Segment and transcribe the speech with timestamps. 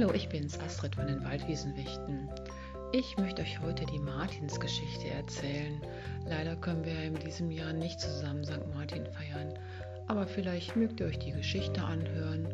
[0.00, 2.30] Hallo, ich bin's, Astrid von den Waldwiesenwichten.
[2.92, 5.82] Ich möchte euch heute die Martinsgeschichte erzählen.
[6.24, 8.64] Leider können wir in diesem Jahr nicht zusammen St.
[8.72, 9.58] Martin feiern,
[10.06, 12.46] aber vielleicht mögt ihr euch die Geschichte anhören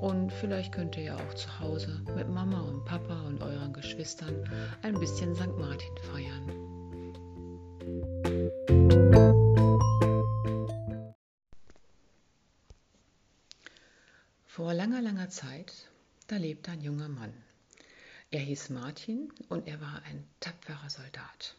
[0.00, 4.48] und vielleicht könnt ihr ja auch zu Hause mit Mama und Papa und euren Geschwistern
[4.80, 5.54] ein bisschen St.
[5.58, 6.50] Martin feiern.
[14.46, 15.90] Vor langer, langer Zeit
[16.28, 17.32] da lebte ein junger Mann.
[18.30, 21.54] Er hieß Martin und er war ein tapferer Soldat.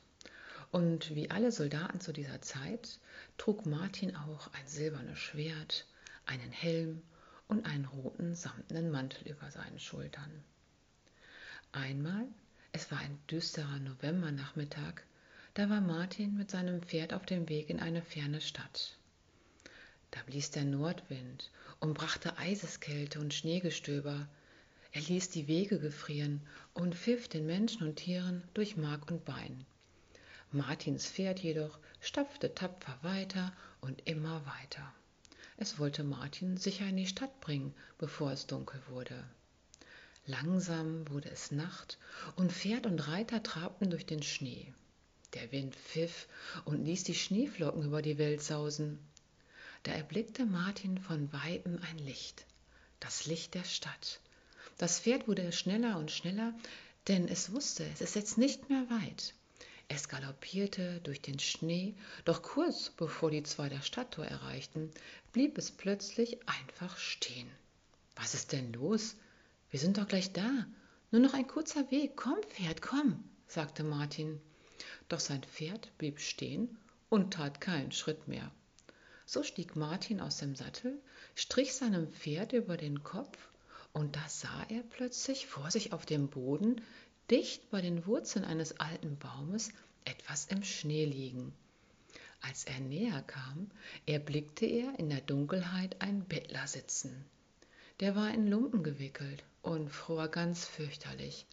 [0.71, 2.99] Und wie alle Soldaten zu dieser Zeit
[3.38, 5.85] trug Martin auch ein silbernes Schwert,
[6.25, 7.02] einen Helm
[7.48, 10.44] und einen roten samtenen Mantel über seinen Schultern.
[11.72, 12.27] Einmal,
[12.73, 15.02] es war ein düsterer Novembernachmittag,
[15.53, 18.97] da war Martin mit seinem Pferd auf dem Weg in eine ferne Stadt.
[20.11, 21.49] Da blies der Nordwind
[21.80, 24.27] und brachte Eiseskälte und Schneegestöber,
[24.91, 26.41] er ließ die Wege gefrieren
[26.73, 29.66] und pfiff den Menschen und Tieren durch Mark und Bein.
[30.52, 34.93] Martins Pferd jedoch stapfte tapfer weiter und immer weiter.
[35.58, 39.23] Es wollte Martin sicher in die Stadt bringen, bevor es dunkel wurde.
[40.25, 41.97] Langsam wurde es Nacht
[42.35, 44.73] und Pferd und Reiter trabten durch den Schnee.
[45.33, 46.27] Der Wind pfiff
[46.65, 48.99] und ließ die Schneeflocken über die Welt sausen.
[49.83, 52.45] Da erblickte Martin von weitem ein Licht,
[52.99, 54.19] das Licht der Stadt.
[54.78, 56.53] Das Pferd wurde schneller und schneller,
[57.08, 59.33] denn es wusste, es ist jetzt nicht mehr weit.
[59.88, 64.92] Es galoppierte durch den Schnee, doch kurz bevor die zwei das Stadttor erreichten,
[65.31, 67.50] blieb es plötzlich einfach stehen.
[68.16, 69.16] Was ist denn los?
[69.72, 70.67] Wir sind doch gleich da.
[71.11, 72.17] Nur noch ein kurzer Weg.
[72.17, 74.42] Komm, Pferd, komm, sagte Martin.
[75.08, 76.78] Doch sein Pferd blieb stehen
[77.09, 78.52] und tat keinen Schritt mehr.
[79.25, 81.02] So stieg Martin aus dem Sattel,
[81.36, 83.38] strich seinem Pferd über den Kopf
[83.98, 86.81] und da sah er plötzlich vor sich auf dem Boden,
[87.32, 89.71] dicht bei den Wurzeln eines alten Baumes,
[90.05, 91.52] etwas im Schnee liegen.
[92.42, 93.71] Als er näher kam,
[94.05, 97.26] erblickte er in der Dunkelheit einen Bettler sitzen.
[97.99, 101.48] Der war in Lumpen gewickelt und fror ganz fürchterlich.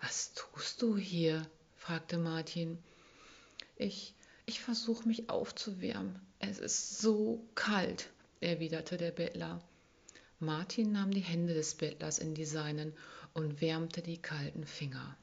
[0.00, 1.48] Was tust du hier?
[1.76, 2.78] fragte Martin.
[3.76, 6.20] Ich, ich versuche mich aufzuwärmen.
[6.40, 9.62] Es ist so kalt, erwiderte der Bettler.
[10.42, 12.94] Martin nahm die Hände des Bettlers in die seinen
[13.34, 15.16] und wärmte die kalten Finger.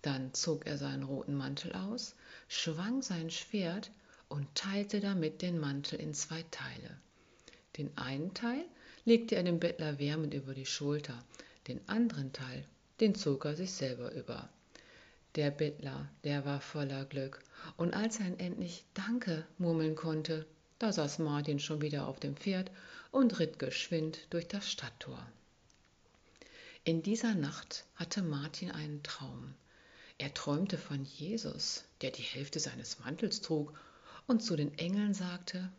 [0.00, 2.14] Dann zog er seinen roten Mantel aus,
[2.48, 3.90] schwang sein Schwert
[4.28, 6.96] und teilte damit den Mantel in zwei Teile.
[7.76, 8.64] Den einen Teil
[9.04, 11.22] legte er dem Bettler wärmend über die Schulter,
[11.66, 12.64] den anderen Teil,
[13.00, 14.48] den zog er sich selber über.
[15.34, 17.42] Der Bettler, der war voller Glück,
[17.76, 20.46] und als er endlich Danke murmeln konnte,
[20.78, 22.70] da saß Martin schon wieder auf dem Pferd
[23.10, 25.18] und ritt geschwind durch das Stadttor.
[26.84, 29.54] In dieser Nacht hatte Martin einen Traum.
[30.16, 33.78] Er träumte von Jesus, der die Hälfte seines Mantels trug,
[34.26, 35.70] und zu den Engeln sagte,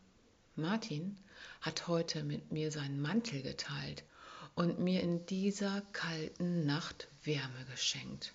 [0.55, 1.17] Martin
[1.61, 4.03] hat heute mit mir seinen Mantel geteilt
[4.55, 8.33] und mir in dieser kalten Nacht Wärme geschenkt.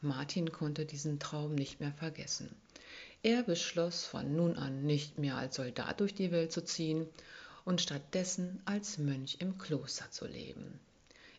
[0.00, 2.54] Martin konnte diesen Traum nicht mehr vergessen.
[3.22, 7.06] Er beschloss, von nun an nicht mehr als Soldat durch die Welt zu ziehen
[7.66, 10.80] und stattdessen als Mönch im Kloster zu leben.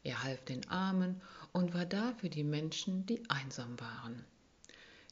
[0.04, 1.20] Er half den Armen
[1.54, 4.24] und war da für die Menschen, die einsam waren.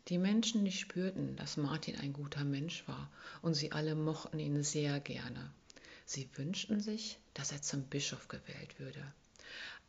[0.10, 3.10] Die Menschen, die spürten, dass Martin ein guter Mensch war,
[3.42, 5.52] und sie alle mochten ihn sehr gerne.
[6.06, 9.04] Sie wünschten sich, dass er zum Bischof gewählt würde.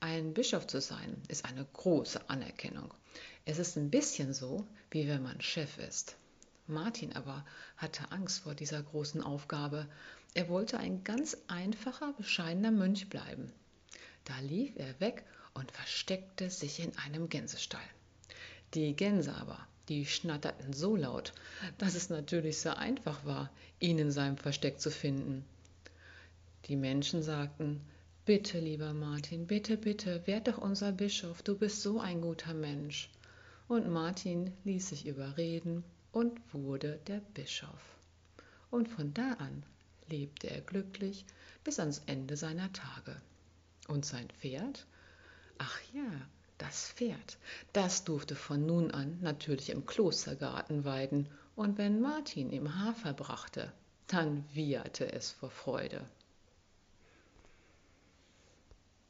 [0.01, 2.93] Ein Bischof zu sein, ist eine große Anerkennung.
[3.45, 6.17] Es ist ein bisschen so, wie wenn man Chef ist.
[6.70, 7.44] Martin aber
[7.76, 9.86] hatte Angst vor dieser großen Aufgabe.
[10.34, 13.53] Er wollte ein ganz einfacher, bescheidener Mönch bleiben.
[14.25, 17.81] Da lief er weg und versteckte sich in einem Gänsestall.
[18.75, 19.58] Die Gänse aber,
[19.88, 21.32] die schnatterten so laut,
[21.78, 23.50] dass es natürlich sehr einfach war,
[23.81, 25.44] ihn in seinem Versteck zu finden.
[26.66, 27.81] Die Menschen sagten,
[28.25, 33.11] Bitte, lieber Martin, bitte, bitte, werd doch unser Bischof, du bist so ein guter Mensch.
[33.66, 35.82] Und Martin ließ sich überreden
[36.12, 37.99] und wurde der Bischof.
[38.71, 39.65] Und von da an
[40.09, 41.25] lebte er glücklich
[41.65, 43.21] bis ans Ende seiner Tage.
[43.89, 44.87] Und sein Pferd?
[45.59, 46.11] Ach ja,
[46.59, 47.39] das Pferd,
[47.73, 53.73] das durfte von nun an natürlich im Klostergarten weiden, und wenn Martin ihm Hafer brachte,
[54.07, 56.05] dann wieherte es vor Freude.